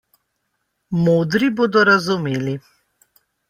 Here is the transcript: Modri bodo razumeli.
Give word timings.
Modri 1.03 1.51
bodo 1.61 1.87
razumeli. 1.93 2.59